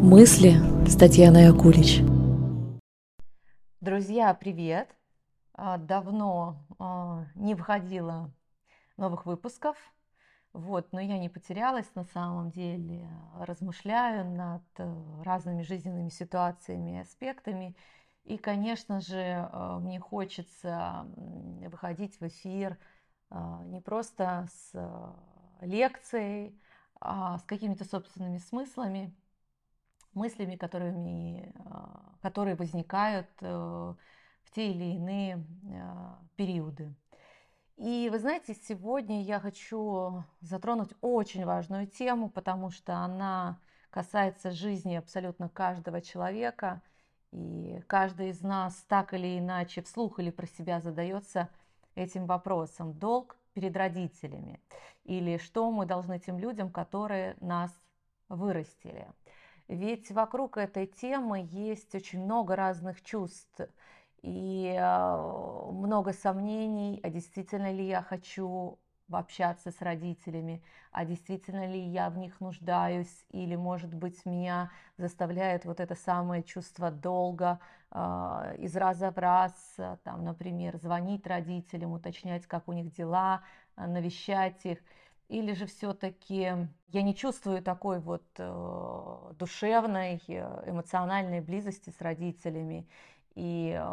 [0.00, 0.52] Мысли
[0.86, 2.02] с Татьяной Акулич.
[3.80, 4.88] Друзья, привет!
[5.54, 8.30] А, давно а, не выходило
[8.96, 9.76] новых выпусков,
[10.52, 13.08] вот, но я не потерялась на самом деле,
[13.40, 17.74] размышляю над э, разными жизненными ситуациями и аспектами.
[18.22, 22.78] И, конечно же, э, мне хочется выходить в эфир
[23.30, 26.56] а, не просто с э, лекцией,
[27.00, 29.12] а с какими-то собственными смыслами,
[30.18, 36.94] мыслями, которыми, а, которые возникают э, в те или иные а, периоды.
[37.76, 44.96] И вы знаете, сегодня я хочу затронуть очень важную тему, потому что она касается жизни
[44.96, 46.82] абсолютно каждого человека,
[47.30, 51.48] и каждый из нас так или иначе вслух или про себя задается
[51.94, 52.94] этим вопросом.
[52.94, 54.60] Долг перед родителями
[55.04, 57.72] или что мы должны тем людям, которые нас
[58.28, 59.08] вырастили.
[59.68, 63.60] Ведь вокруг этой темы есть очень много разных чувств.
[64.22, 68.78] И а, много сомнений, а действительно ли я хочу
[69.10, 75.64] общаться с родителями, а действительно ли я в них нуждаюсь, или, может быть, меня заставляет
[75.64, 77.58] вот это самое чувство долга
[77.90, 83.42] э, из раза в раз, там, например, звонить родителям, уточнять, как у них дела,
[83.76, 84.78] навещать их–
[85.28, 92.88] или же все-таки я не чувствую такой вот э, душевной, э, эмоциональной близости с родителями,
[93.34, 93.84] и, э,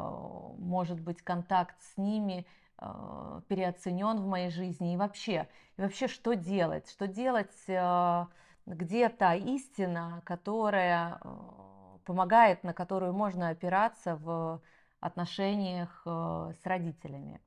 [0.58, 2.46] может быть, контакт с ними
[2.78, 5.48] э, переоценен в моей жизни, и вообще,
[5.78, 6.90] и вообще, что делать?
[6.90, 8.26] Что делать, э,
[8.66, 14.62] где та истина, которая э, помогает, на которую можно опираться в
[15.02, 17.42] отношениях э, с родителями?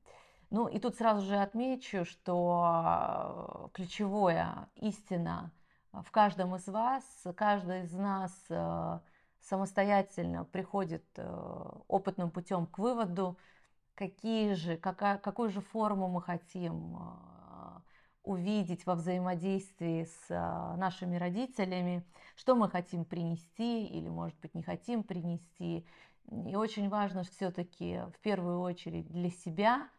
[0.51, 5.51] Ну и тут сразу же отмечу, что ключевая истина
[5.91, 7.03] в каждом из вас,
[7.35, 8.99] каждый из нас э,
[9.41, 13.37] самостоятельно приходит э, опытным путем к выводу,
[13.93, 17.79] какие же, какая, какую же форму мы хотим э,
[18.23, 20.29] увидеть во взаимодействии с
[20.77, 22.03] нашими родителями,
[22.35, 25.85] что мы хотим принести или, может быть, не хотим принести.
[26.45, 29.87] И очень важно все-таки в первую очередь для себя–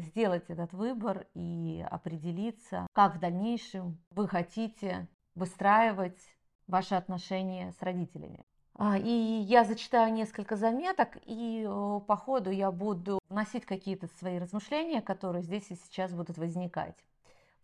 [0.00, 6.18] сделать этот выбор и определиться, как в дальнейшем вы хотите выстраивать
[6.66, 8.44] ваши отношения с родителями.
[8.74, 11.64] А, и я зачитаю несколько заметок, и
[12.06, 16.96] по ходу я буду вносить какие-то свои размышления, которые здесь и сейчас будут возникать.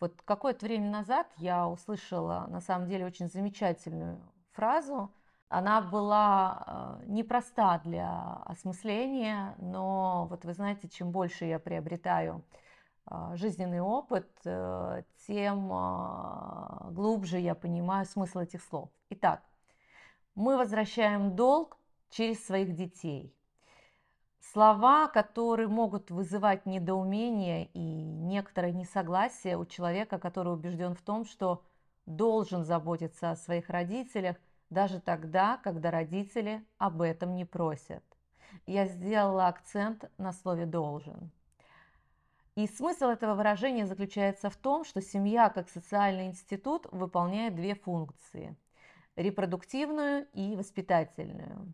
[0.00, 4.21] Вот какое-то время назад я услышала на самом деле очень замечательную
[4.53, 5.10] фразу
[5.48, 12.44] она была э, непроста для осмысления, но вот вы знаете, чем больше я приобретаю
[13.10, 15.69] э, жизненный опыт, э, тем
[16.92, 18.91] глубже я понимаю смысл этих слов.
[19.10, 19.42] Итак,
[20.34, 21.78] мы возвращаем долг
[22.10, 23.34] через своих детей.
[24.53, 31.65] Слова, которые могут вызывать недоумение и некоторое несогласие у человека, который убежден в том, что
[32.06, 34.36] должен заботиться о своих родителях,
[34.70, 38.04] даже тогда, когда родители об этом не просят.
[38.66, 41.30] Я сделала акцент на слове «должен».
[42.54, 48.56] И смысл этого выражения заключается в том, что семья как социальный институт выполняет две функции–
[49.16, 51.72] репродуктивную и воспитательную.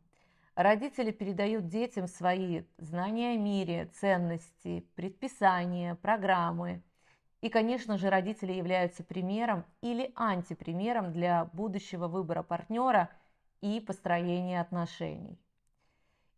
[0.55, 6.83] Родители передают детям свои знания о мире, ценности, предписания, программы–
[7.45, 13.11] и, конечно же, родители являются примером или антипримером для будущего выбора партнера
[13.61, 15.39] и построения отношений.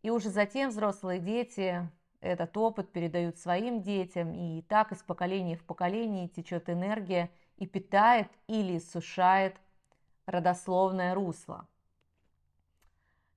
[0.01, 5.63] И уже затем взрослые дети этот опыт передают своим детям, и так из поколения в
[5.63, 9.55] поколение течет энергия и питает или сушает
[10.25, 11.69] родословное русло.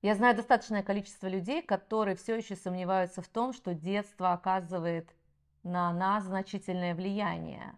[0.01, 5.09] Я знаю достаточное количество людей, которые все еще сомневаются в том, что детство оказывает
[5.63, 7.77] на нас значительное влияние.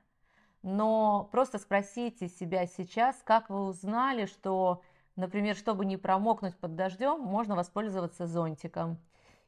[0.62, 4.82] Но просто спросите себя сейчас, как вы узнали, что,
[5.16, 8.98] например, чтобы не промокнуть под дождем, можно воспользоваться зонтиком.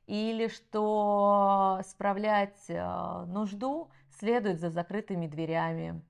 [0.07, 3.89] Или что справлять э, нужду
[4.19, 6.01] следует за закрытыми дверями.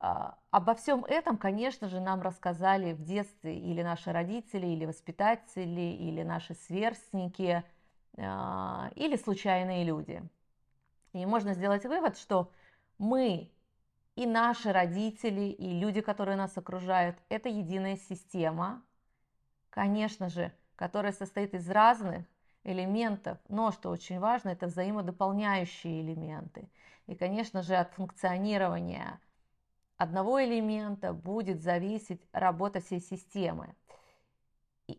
[0.00, 5.92] А, обо всем этом, конечно же, нам рассказали в детстве или наши родители, или воспитатели,
[5.92, 7.62] или наши сверстники,
[8.16, 10.22] а, или случайные люди.
[11.12, 12.52] И можно сделать вывод, что
[12.98, 13.50] мы
[14.16, 18.82] и наши родители, и люди, которые нас окружают, это единая система,
[19.70, 22.26] конечно же, которая состоит из разных
[22.64, 26.68] элементов, но, что очень важно, это взаимодополняющие элементы.
[27.06, 29.20] И, конечно же, от функционирования
[29.96, 33.74] одного элемента будет зависеть работа всей системы.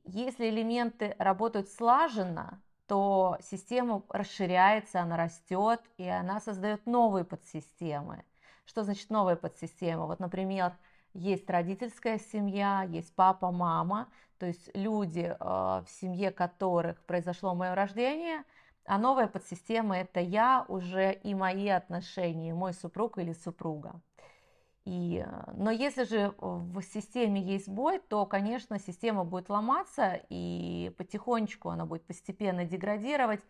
[0.05, 2.61] Если элементы работают слаженно,
[2.91, 8.25] то система расширяется, она растет, и она создает новые подсистемы.
[8.65, 10.07] Что значит новая подсистема?
[10.07, 10.73] Вот, например,
[11.13, 14.09] есть родительская семья, есть папа, мама,
[14.39, 18.43] то есть люди, в семье которых произошло мое рождение–
[18.85, 24.01] а новая подсистема– это я уже и мои отношения, мой супруг или супруга.
[24.85, 25.23] И,
[25.53, 31.85] но если же в системе есть бой, то, конечно, система будет ломаться, и потихонечку она
[31.85, 33.41] будет постепенно деградировать,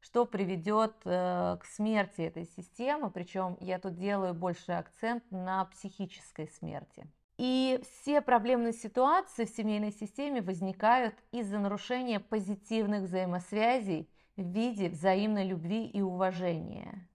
[0.00, 3.10] что приведет э, к смерти этой системы.
[3.10, 7.06] Причем я тут делаю больше акцент на психической смерти.
[7.38, 15.44] И все проблемные ситуации в семейной системе возникают из-за нарушения позитивных взаимосвязей в виде взаимной
[15.44, 17.08] любви и уважения,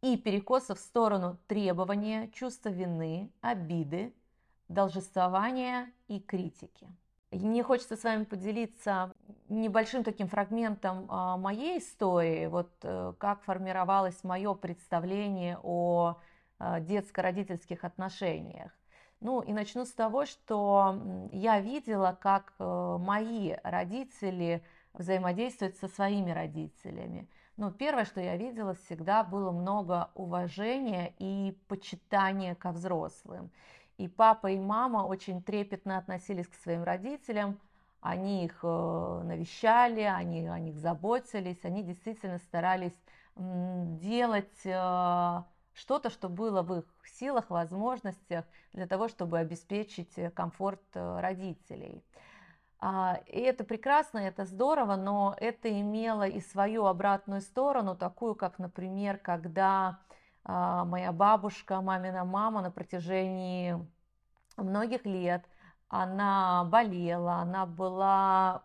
[0.00, 4.14] и перекоса в сторону требования, чувства вины, обиды,
[4.68, 6.88] должествования и критики.
[7.30, 9.12] Мне хочется с вами поделиться
[9.48, 16.16] небольшим таким фрагментом а, моей истории, вот э, как формировалось мое представление о
[16.58, 18.72] а, детско-родительских отношениях.
[19.20, 24.62] Ну и начну с того, что я видела, как э, мои родители–
[24.98, 27.28] взаимодействовать со своими родителями.
[27.56, 33.50] Но первое, что я видела, всегда было много уважения и почитания ко взрослым.
[33.96, 37.58] И папа и мама очень трепетно относились к своим родителям,
[38.00, 42.94] они их э, навещали, они о них заботились, они действительно старались
[43.36, 45.42] делать э,
[45.74, 52.04] что-то, что было в их силах, возможностях для того, чтобы обеспечить э, комфорт родителей.
[52.80, 58.58] А, и это прекрасно, это здорово, но это имело и свою обратную сторону, такую, как,
[58.58, 59.98] например, когда
[60.44, 63.76] а, моя бабушка, мамина мама на протяжении
[64.56, 65.44] многих лет,
[65.88, 68.62] она болела, она была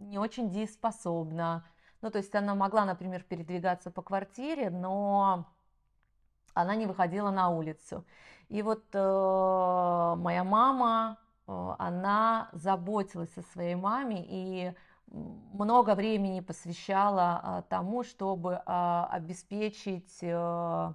[0.00, 1.64] не очень дееспособна.
[2.00, 5.46] Ну, то есть она могла, например, передвигаться по квартире, но
[6.54, 8.04] она не выходила на улицу.
[8.48, 11.18] И вот э, моя мама
[11.78, 14.74] она заботилась о своей маме и
[15.06, 20.92] много времени посвящала а, тому, чтобы а, обеспечить э,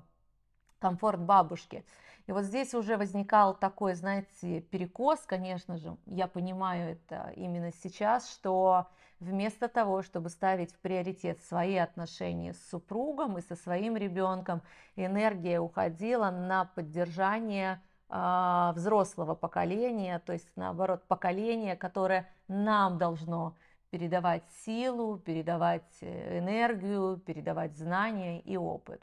[0.79, 1.83] комфорт бабушки.
[2.27, 8.31] И вот здесь уже возникал такой, знаете, перекос, конечно же, я понимаю это именно сейчас,
[8.31, 8.87] что
[9.19, 14.61] вместо того, чтобы ставить в приоритет свои отношения с супругом и со своим ребенком,
[14.95, 23.55] энергия уходила на поддержание взрослого поколения, то есть наоборот поколение, которое нам должно
[23.89, 29.01] передавать силу, передавать э, энергию, передавать знания и опыт.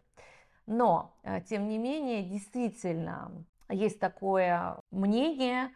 [0.66, 3.32] Но, э, тем не менее, действительно
[3.70, 5.70] есть такое мнение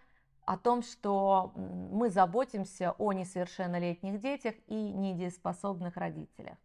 [0.44, 6.58] о том, что мы заботимся о несовершеннолетних детях и недееспособных родителях.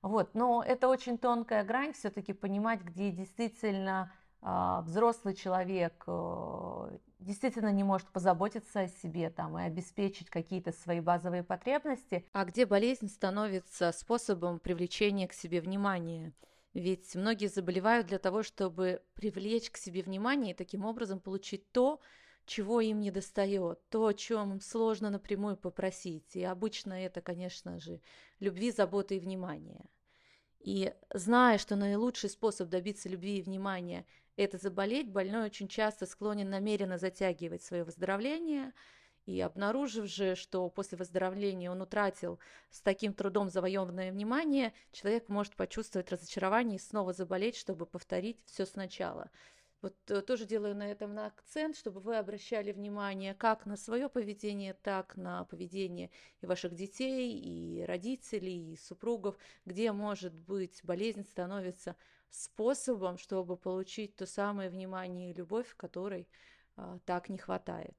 [0.00, 7.70] Вот, но это очень тонкая грань, все-таки понимать, где действительно а, взрослый человек э, действительно
[7.70, 12.26] не может позаботиться о себе там, и обеспечить какие-то свои базовые потребности.
[12.32, 16.32] А где болезнь становится способом привлечения к себе внимания?
[16.74, 22.00] Ведь многие заболевают для того, чтобы привлечь к себе внимание и таким образом получить то,
[22.44, 26.34] чего им не достает, то, о чем сложно напрямую попросить.
[26.34, 28.00] И обычно это, конечно же,
[28.40, 29.84] любви, заботы и внимания.
[30.58, 34.04] И зная, что наилучший способ добиться любви и внимания–
[34.36, 38.72] это заболеть, больной очень часто склонен намеренно затягивать свое выздоровление,
[39.24, 45.54] и обнаружив же, что после выздоровления он утратил с таким трудом завоеванное внимание, человек может
[45.54, 49.30] почувствовать разочарование и снова заболеть, чтобы повторить все сначала.
[49.80, 54.74] Вот э, тоже делаю на этом акцент, чтобы вы обращали внимание как на свое поведение,
[54.74, 56.10] так на поведение
[56.40, 61.96] и ваших детей, и родителей, и супругов, где, может быть, болезнь становится
[62.32, 66.26] способом, чтобы получить то самое внимание и любовь, которой
[66.76, 67.96] а, так не хватает.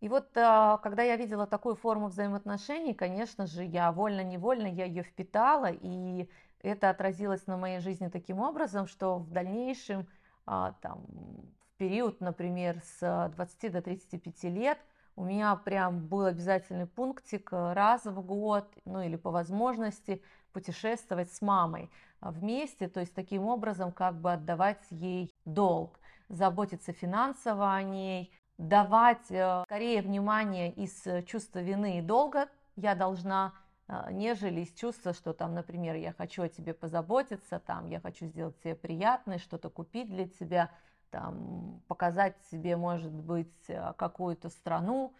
[0.00, 5.02] И вот а, когда я видела такую форму взаимоотношений, конечно же, я вольно-невольно я ее
[5.02, 6.28] впитала, и
[6.60, 10.06] это отразилось на моей жизни таким образом, что в дальнейшем,
[10.46, 14.78] а, там, в период, например, с 20 до 35 лет,
[15.14, 21.42] у меня прям был обязательный пунктик раз в год, ну или по возможности путешествовать с
[21.42, 21.90] мамой.
[22.20, 28.32] А, вместе, то есть таким образом как бы отдавать ей долг, заботиться финансово о ней,
[28.58, 32.48] давать э, скорее внимание из чувства вины и долга.
[32.74, 33.54] Я должна,
[33.86, 38.26] э, нежели из чувства, что там, например, я хочу о тебе позаботиться, там, я хочу
[38.26, 40.70] сделать тебе приятное, что-то купить для тебя,
[41.10, 45.14] там, показать себе, может быть, э, какую-то страну,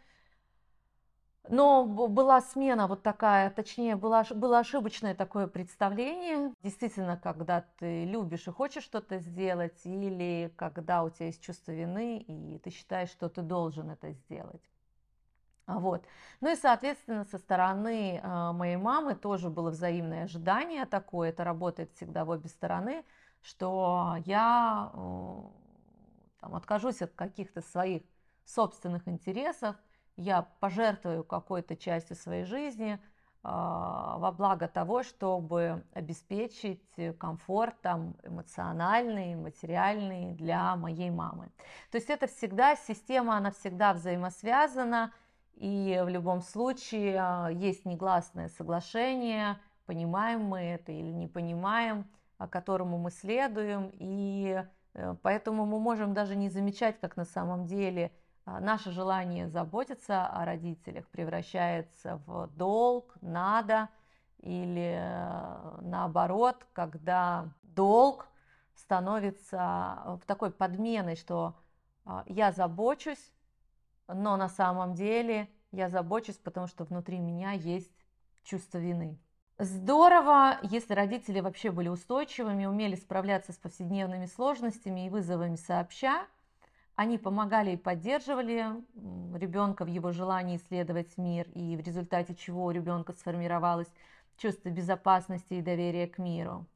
[1.48, 6.52] Но была смена вот такая, точнее, было, было ошибочное такое представление.
[6.62, 12.18] Действительно, когда ты любишь и хочешь что-то сделать, или когда у тебя есть чувство вины,
[12.18, 14.62] и ты считаешь, что ты должен это сделать.
[15.68, 16.02] Вот.
[16.40, 21.92] Ну и, соответственно, со стороны э, моей мамы тоже было взаимное ожидание такое, это работает
[21.92, 23.04] всегда в обе стороны,
[23.42, 25.40] что я э,
[26.40, 28.02] там, откажусь от каких-то своих
[28.46, 29.76] собственных интересов,
[30.18, 32.98] я пожертвую какой-то частью своей жизни
[33.44, 36.82] а, во благо того, чтобы обеспечить
[37.18, 41.50] комфорт там, эмоциональный, материальный для моей мамы.
[41.92, 45.12] То есть это всегда, система, она всегда взаимосвязана,
[45.54, 49.56] и в любом случае а, есть негласное соглашение,
[49.86, 52.06] понимаем мы это или не понимаем,
[52.50, 58.10] которому мы следуем, и э, поэтому мы можем даже не замечать, как на самом деле–
[58.22, 58.27] а,
[58.60, 63.88] наше желание заботиться о родителях превращается в долг, надо
[64.38, 68.28] или э, наоборот, когда долг
[68.74, 71.54] становится в такой подменой, что
[72.04, 73.32] а, я забочусь,
[74.06, 77.92] но на самом деле я забочусь, потому что внутри меня есть
[78.44, 79.18] чувство вины.
[79.58, 86.26] Здорово, если родители вообще были устойчивыми, умели справляться с повседневными сложностями и вызовами сообща,
[86.98, 88.74] они помогали и поддерживали
[89.38, 93.86] ребенка в его желании исследовать мир, и в результате чего у ребенка сформировалось
[94.36, 96.66] чувство безопасности и доверия к миру.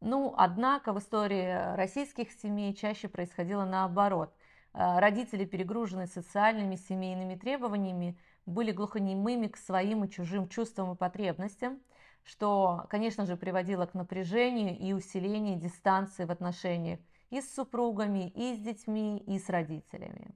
[0.00, 4.32] Ну, однако в истории российских семей чаще происходило наоборот.
[4.72, 11.80] Э, родители, перегруженные социальными семейными требованиями, были глухонемыми к своим и чужим чувствам и потребностям,
[12.22, 18.54] что, конечно же, приводило к напряжению и усилению дистанции в отношениях и с супругами, и
[18.54, 20.34] с детьми, и с родителями.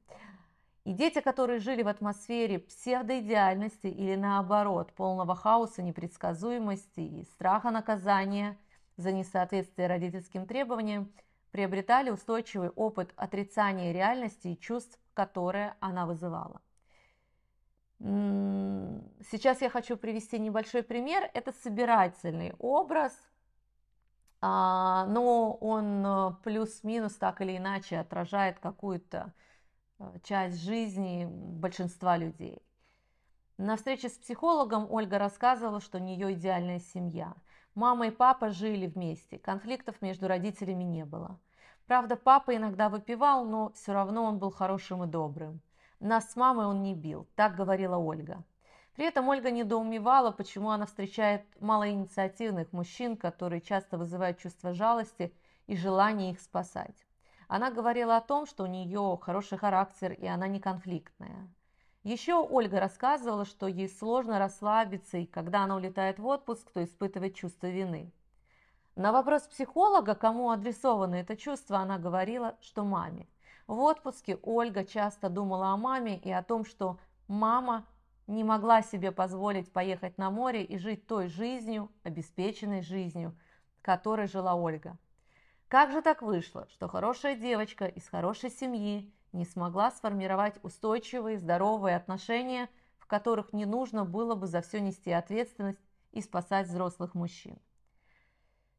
[0.84, 8.58] И дети, которые жили в атмосфере псевдоидеальности или наоборот, полного хаоса, непредсказуемости и страха наказания
[8.96, 11.12] за несоответствие родительским требованиям,
[11.50, 16.60] приобретали устойчивый опыт отрицания реальности и чувств, которые она вызывала.
[17.98, 21.30] Сейчас я хочу привести небольшой пример.
[21.34, 23.12] Это собирательный образ–
[24.42, 29.32] но он э, плюс-минус так или иначе отражает какую-то
[29.98, 32.62] э, часть жизни большинства людей.
[33.58, 37.34] На встрече с психологом Ольга рассказывала, что у нее идеальная семья.
[37.74, 41.38] Мама и папа жили вместе, конфликтов между родителями не было.
[41.86, 45.60] Правда, папа иногда выпивал, но все равно он был хорошим и добрым.
[45.98, 48.42] Нас с мамой он не бил, так говорила Ольга.
[49.00, 55.32] При этом Ольга недоумевала, почему она встречает малоинициативных мужчин, которые часто вызывают чувство жалости
[55.66, 57.06] и желание их спасать.
[57.48, 61.48] Она говорила о том, что у нее хороший характер и она не конфликтная.
[62.02, 67.34] Еще Ольга рассказывала, что ей сложно расслабиться, и когда она улетает в отпуск, то испытывает
[67.34, 68.12] чувство вины.
[68.96, 73.30] На вопрос психолога, кому адресовано это чувство, она говорила, что маме.
[73.66, 77.86] В отпуске Ольга часто думала о маме и о том, что мама
[78.30, 83.36] не могла себе позволить поехать на море и жить той жизнью, обеспеченной жизнью,
[83.82, 84.96] которой жила Ольга.
[85.68, 91.96] Как же так вышло, что хорошая девочка из хорошей семьи не смогла сформировать устойчивые, здоровые
[91.96, 92.68] отношения,
[92.98, 95.80] в которых не нужно было бы за все нести ответственность
[96.12, 97.58] и спасать взрослых мужчин?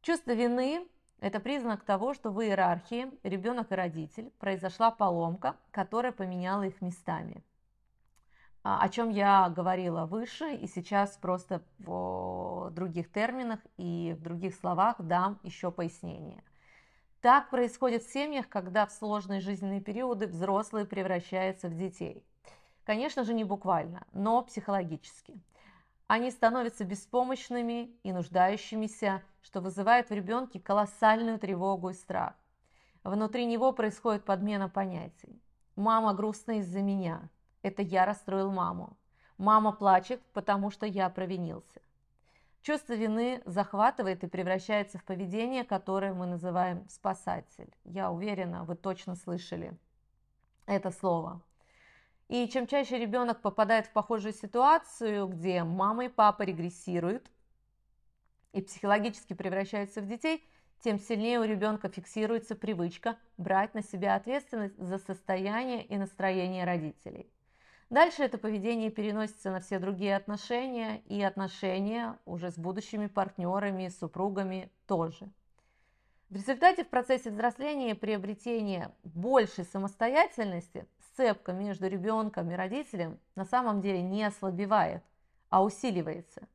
[0.02, 0.88] Чувство вины–
[1.20, 7.44] это признак того, что в иерархии ребенок и родитель произошла поломка, которая поменяла их местами–
[8.64, 14.98] о чем я говорила выше, и сейчас просто в других терминах и в других словах
[15.00, 16.44] дам еще пояснение.
[17.22, 22.24] Так происходит в семьях, когда в сложные жизненные периоды взрослые превращаются в детей.
[22.84, 25.42] Конечно же, не буквально, но психологически.
[26.08, 32.34] Они становятся беспомощными и нуждающимися, что вызывает в ребенке колоссальную тревогу и страх.
[33.04, 35.42] Внутри него происходит подмена понятий.
[35.76, 37.28] Мама грустна из-за меня–
[37.62, 38.98] это я расстроил маму.
[39.38, 41.82] Мама плачет, потому что я провинился.
[42.62, 47.74] Чувство вины захватывает и превращается в поведение, которое мы называем спасатель.
[47.84, 49.76] Я уверена, вы точно слышали
[50.68, 51.42] это слово.
[52.28, 57.30] И чем чаще ребенок попадает в похожую ситуацию, где мама и папа регрессируют
[58.54, 60.46] и психологически превращаются в детей,
[60.84, 67.30] тем сильнее у ребенка фиксируется привычка брать на себя ответственность за состояние и настроение родителей.
[67.92, 74.72] Дальше это поведение переносится на все другие отношения, и отношения уже с будущими партнерами, супругами
[74.88, 75.30] тоже.
[76.30, 83.44] В результате в процессе взросления и приобретения большей самостоятельности сцепка между ребенком и родителем на
[83.44, 85.04] самом деле не ослабевает,
[85.50, 86.48] а усиливается.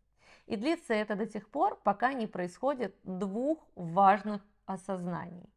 [0.46, 5.50] И длится это до тех пор, пока не происходит двух важных осознаний.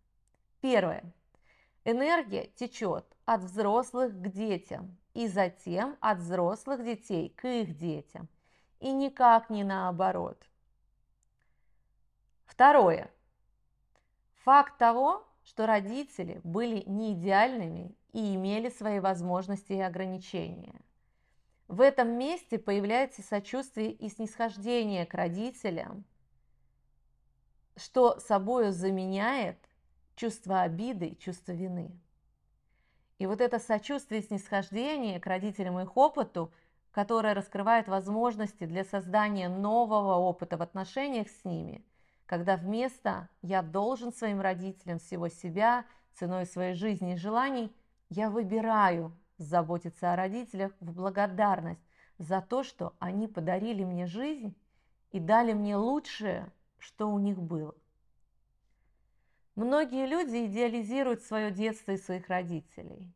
[0.59, 1.05] Первое.
[1.85, 8.27] Энергия течет от взрослых к детям и затем от взрослых детей к их детям.
[8.79, 10.41] И никак не наоборот.
[12.45, 13.11] Второе.
[14.43, 20.79] Факт того, что родители были не идеальными и имели свои возможности и ограничения.
[21.67, 26.03] В этом месте появляется сочувствие и снисхождение к родителям,
[27.75, 29.68] что собою заменяет
[30.19, 31.97] чувство обиды чувство вины.
[33.19, 36.51] И вот это сочувствие и снисхождение к родителям и их опыту,
[36.91, 41.85] которое раскрывает возможности для создания нового опыта в отношениях с ними,
[42.25, 47.73] когда вместо «я должен своим родителям всего себя, ценой своей жизни и желаний»,
[48.09, 51.85] я выбираю заботиться о родителях в благодарность
[52.17, 54.53] за то, что они подарили мне жизнь
[55.11, 57.73] и дали мне лучшее, что у них было.
[59.59, 63.13] Многие люди идеализируют свое детство и своих родителей.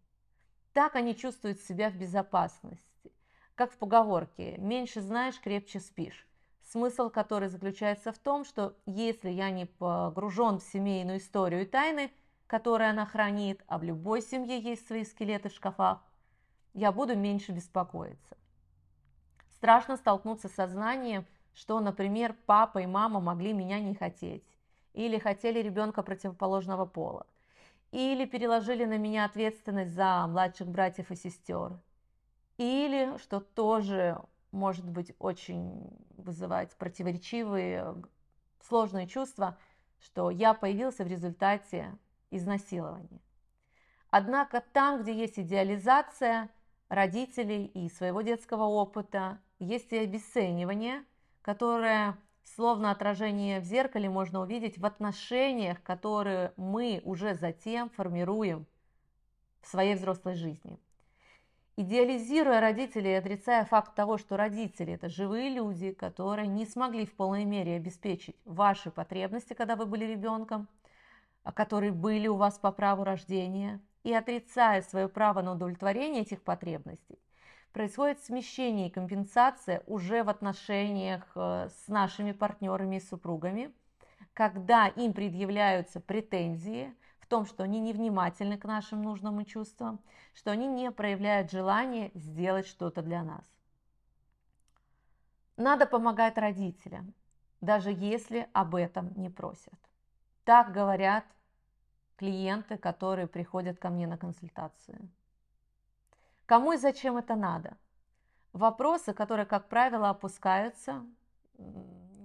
[0.73, 3.13] Так они чувствуют себя в безопасности.
[3.55, 6.27] Как в поговорке «меньше знаешь, крепче спишь».
[6.62, 12.12] Смысл которой заключается в том, что если я не погружен в семейную историю и тайны,
[12.47, 16.03] которые она хранит, а в любой семье есть свои скелеты в шкафах,
[16.73, 18.35] я буду меньше беспокоиться.
[19.55, 24.43] Страшно столкнуться с сознанием, что, например, папа и мама могли меня не хотеть,
[24.93, 27.25] или хотели ребенка противоположного пола,
[27.91, 31.79] или переложили на меня ответственность за младших братьев и сестер,
[32.57, 34.19] или, что тоже
[34.51, 37.95] может быть очень вызывать противоречивые,
[38.62, 39.57] сложные чувства,
[40.00, 41.97] что я появился в результате
[42.29, 43.19] изнасилования.
[44.09, 46.50] Однако там, где есть идеализация–
[46.93, 51.03] родителей и своего детского опыта, есть и обесценивание,
[51.41, 58.65] которое словно отражение в зеркале можно увидеть в отношениях, которые мы уже затем формируем
[59.62, 60.79] в своей взрослой жизни.
[61.75, 67.15] Идеализируя родителей и отрицая факт того, что родители– это живые люди, которые не смогли в
[67.15, 70.67] полной мере обеспечить ваши потребности, когда вы были ребенком,
[71.43, 76.41] а которые были у вас по праву рождения– и отрицая свое право на удовлетворение этих
[76.41, 77.17] потребностей,
[77.73, 83.73] происходит смещение и компенсация уже в отношениях э, с нашими партнерами и супругами,
[84.33, 89.99] когда им предъявляются претензии в том, что они невнимательны к нашим нужным чувствам,
[90.36, 93.43] что они не проявляют желание сделать что-то для нас.
[95.57, 97.13] Надо помогать родителям,
[97.59, 99.73] даже если об этом не просят.
[100.43, 101.25] Так говорят
[102.17, 105.09] клиенты, которые приходят ко мне на консультацию.
[106.45, 107.77] Кому и зачем это надо?
[108.51, 111.06] Вопросы, которые, как правило, опускаются,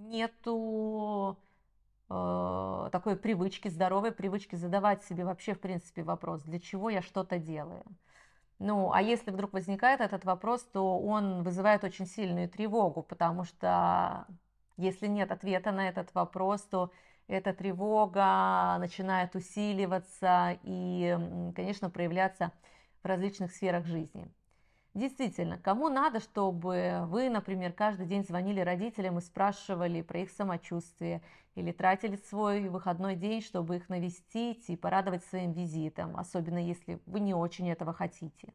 [0.09, 1.39] нету
[2.11, 7.39] э, такой привычки, здоровой привычки задавать себе вообще, в принципе, вопрос, для чего я что-то
[7.39, 7.85] делаю.
[8.59, 14.27] Ну, а если вдруг возникает этот вопрос, то он вызывает очень сильную тревогу, потому что
[14.77, 16.91] если нет ответа на этот вопрос, то
[17.29, 21.17] эта тревога начинает усиливаться и,
[21.55, 22.53] конечно, проявляться
[23.03, 24.31] в различных сферах жизни.
[24.95, 31.23] Действительно, кому надо, чтобы вы, например, каждый день звонили родителям и спрашивали про их самочувствие,
[31.55, 37.21] или тратили свой выходной день, чтобы их навестить и порадовать своим визитом, особенно если вы
[37.21, 38.55] не очень этого хотите.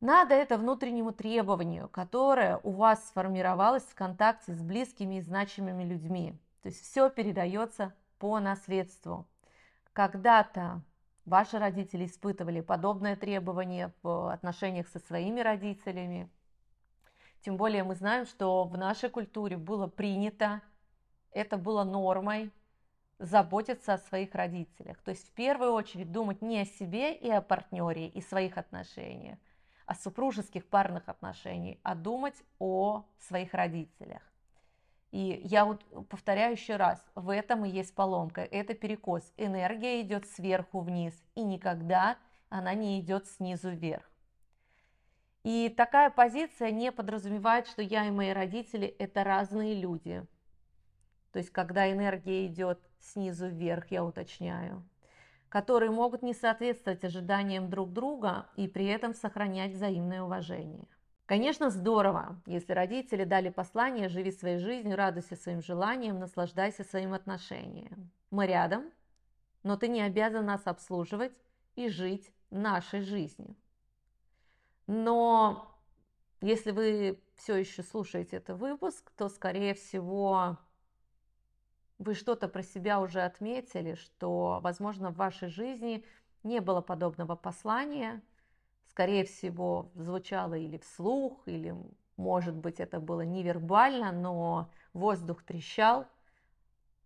[0.00, 6.38] Надо это внутреннему требованию, которое у вас сформировалось в контакте с близкими и значимыми людьми.
[6.62, 9.26] То есть все передается по наследству.
[9.92, 10.82] Когда-то
[11.26, 16.30] ваши родители испытывали подобное требование в отношениях со своими родителями.
[17.42, 20.62] Тем более мы знаем, что в нашей культуре было принято,
[21.32, 22.50] это было нормой,
[23.18, 24.98] заботиться о своих родителях.
[25.02, 29.38] То есть в первую очередь думать не о себе и о партнере и своих отношениях,
[29.86, 34.22] о супружеских парных отношениях, а думать о своих родителях.
[35.16, 39.32] И я вот повторяю еще раз, в этом и есть поломка, это перекос.
[39.38, 42.18] Энергия идет сверху вниз, и никогда
[42.50, 44.04] она не идет снизу вверх.
[45.42, 50.22] И такая позиция не подразумевает, что я и мои родители– это разные люди.
[51.32, 54.86] То есть, когда энергия идет снизу вверх, я уточняю,
[55.48, 60.86] которые могут не соответствовать ожиданиям друг друга и при этом сохранять взаимное уважение.
[61.26, 68.12] Конечно, здорово, если родители дали послание «Живи своей жизнью, радуйся своим желаниям, наслаждайся своим отношением».
[68.30, 68.92] Мы рядом,
[69.64, 71.36] но ты не обязан нас обслуживать
[71.74, 73.56] и жить нашей жизни.
[74.86, 75.76] Но
[76.40, 80.58] если вы все еще слушаете этот выпуск, то, скорее всего,
[81.98, 86.04] вы что-то про себя уже отметили, что, возможно, в вашей жизни
[86.44, 88.22] не было подобного послания.
[88.96, 91.76] Скорее всего, звучало или вслух, или,
[92.16, 96.06] может быть, это было невербально, но воздух трещал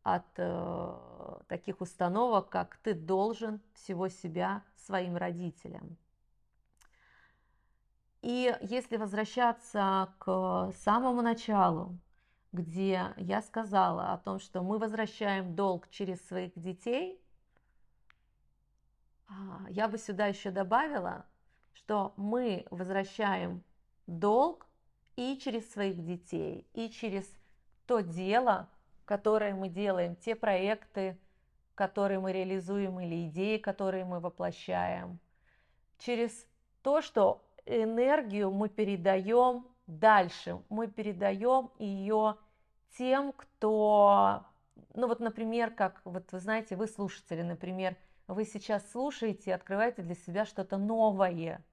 [0.04, 5.96] от э, таких установок, как ты должен всего себя своим родителям.
[8.22, 11.98] И если возвращаться к самому началу,
[12.52, 17.20] где я сказала о том, что мы возвращаем долг через своих детей,
[19.26, 21.26] а, я бы сюда еще добавила,
[21.72, 23.62] что мы возвращаем
[24.06, 24.66] долг
[25.16, 27.30] и через своих детей, и через
[27.86, 28.68] то дело,
[29.04, 31.18] которое мы делаем, те проекты,
[31.74, 35.18] которые мы реализуем, или идеи, которые мы воплощаем,
[35.98, 36.46] через
[36.82, 42.36] то, что энергию мы передаем дальше, мы передаем ее
[42.96, 44.44] тем, кто,
[44.94, 47.96] ну вот, например, как, вот вы знаете, вы слушатели, например,
[48.34, 51.64] вы сейчас слушаете, открываете для себя что-то новое,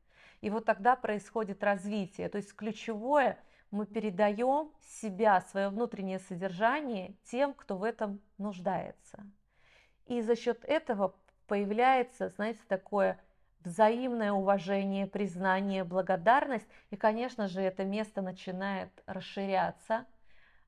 [0.41, 3.37] и вот тогда происходит развитие, то есть ключевое
[3.71, 9.25] мы передаем себя, свое внутреннее содержание тем, кто в этом нуждается.
[10.05, 11.15] И за счет этого
[11.47, 13.19] появляется, знаете, такое
[13.61, 16.67] взаимное уважение, признание, благодарность.
[16.89, 20.05] И, конечно же, это место начинает расширяться.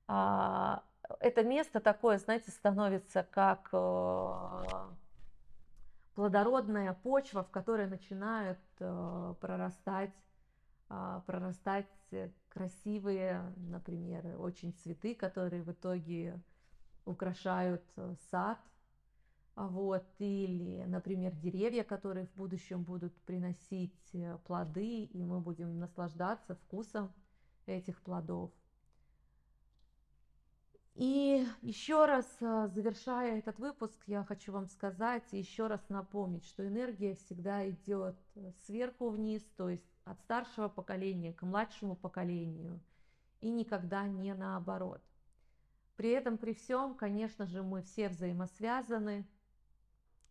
[0.08, 0.84] А,
[1.19, 4.63] это место такое, знаете, становится как э,
[6.19, 10.13] плодородная почва, в которой начинают э, прорастать,
[10.89, 11.88] а, прорастать
[12.49, 16.38] красивые, например, очень цветы, которые в итоге
[17.05, 18.60] украшают э, сад,
[19.55, 25.79] а вот, или, например, деревья, которые в будущем будут приносить э, плоды, и мы будем
[25.79, 27.13] наслаждаться вкусом
[27.65, 28.51] этих плодов.
[30.95, 36.45] И еще раз, э, завершая этот выпуск, я хочу вам сказать и еще раз напомнить,
[36.45, 42.82] что энергия всегда идет э, сверху вниз, то есть от старшего поколения к младшему поколению,
[43.39, 45.02] и никогда не наоборот.
[45.95, 49.28] При этом, при всем, конечно же, мы все взаимосвязаны,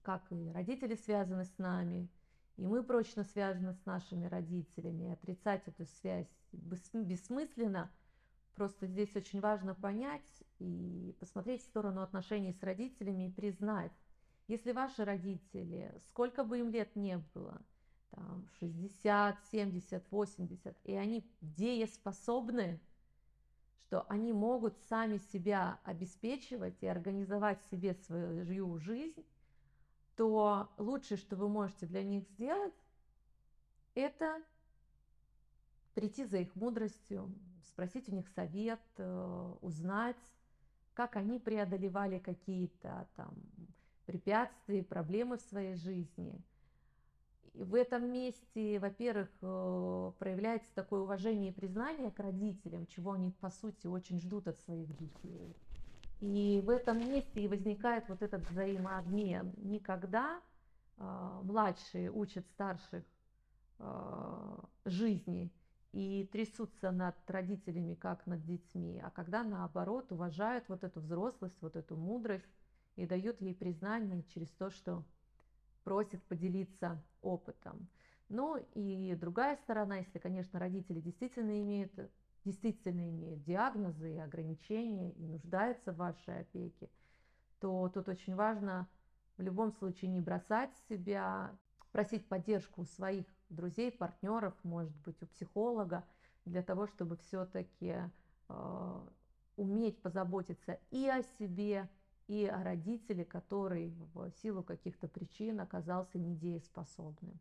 [0.03, 2.09] как и родители связаны с нами,
[2.57, 5.13] и мы прочно связаны с нашими родителями.
[5.13, 7.91] Отрицать эту связь бессмысленно.
[8.55, 13.93] Просто здесь очень важно понять и посмотреть в сторону отношений с родителями и признать,
[14.49, 17.61] если ваши родители, сколько бы им лет не было,
[18.11, 22.81] там 60, 70, 80, и они дееспособны,
[23.87, 29.25] что они могут сами себя обеспечивать и организовать себе свою жизнь,
[30.17, 32.75] то лучшее, что вы можете для них сделать,
[33.95, 34.43] это
[35.95, 37.33] прийти за их мудростью,
[37.69, 40.17] спросить у них совет, э, узнать,
[40.95, 43.35] как они преодолевали какие-то там
[44.07, 46.43] препятствия, проблемы в своей жизни.
[47.55, 53.33] И в этом месте, во-первых, э, проявляется такое уважение и признание к родителям, чего они,
[53.33, 55.57] по сути, очень ждут от своих детей.
[56.21, 59.53] И в этом месте и возникает вот этот взаимообмен.
[59.57, 60.41] Никогда
[60.97, 63.05] э, младшие учат старших
[63.79, 65.51] э, жизни
[65.93, 71.77] и трясутся над родителями, как над детьми, а когда наоборот уважают вот эту взрослость, вот
[71.77, 72.49] эту мудрость
[72.97, 75.05] и дают ей признание через то, что
[75.85, 77.89] просит поделиться опытом.
[78.29, 81.93] Ну и другая сторона, если, конечно, родители действительно имеют
[82.45, 86.89] действительно имеет диагнозы и ограничения и нуждается в вашей опеке,
[87.61, 88.89] то тут очень важно
[89.37, 91.57] в любом случае не бросать себя,
[91.93, 96.05] просить поддержку у своих друзей, партнеров, может быть, у психолога,
[96.45, 97.97] для того, чтобы все-таки
[98.49, 99.01] э,
[99.57, 101.89] уметь позаботиться и о себе,
[102.27, 107.39] и о родителе, который в силу каких-то причин оказался недееспособным.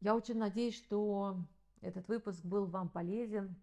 [0.00, 1.36] Я очень надеюсь, что
[1.80, 3.54] этот выпуск был вам полезен,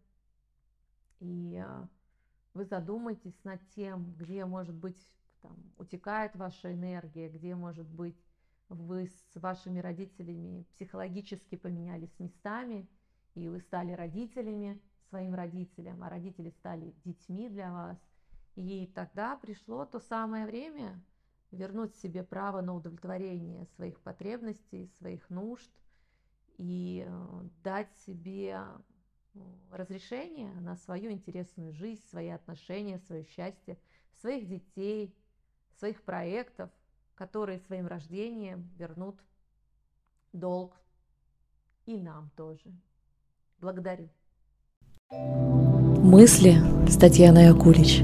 [1.20, 1.88] и а,
[2.54, 4.98] вы задумайтесь над тем, где, может быть,
[5.42, 8.18] там, утекает ваша энергия, где, может быть,
[8.70, 12.88] вы с вашими родителями психологически поменялись местами,
[13.36, 17.98] и вы стали родителями своим родителям, а родители стали детьми для вас.
[18.56, 21.02] И тогда пришло то самое время
[21.52, 25.72] вернуть себе право на удовлетворение своих потребностей, своих нужд–
[26.58, 28.60] и э, дать себе
[29.72, 33.78] разрешение на свою интересную жизнь, свои отношения, свое счастье,
[34.20, 35.16] своих детей,
[35.78, 36.72] своих проектов,
[37.18, 39.20] которые своим рождением вернут
[40.32, 40.74] долг
[41.86, 42.72] и нам тоже.
[43.60, 44.10] Благодарю.
[45.10, 46.56] Мысли
[46.88, 48.04] с Татьяной Акулич.